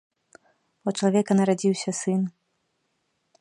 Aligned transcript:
У 0.87 0.93
чалавека 0.97 1.31
нарадзіўся 1.41 1.91
сын. 2.01 2.21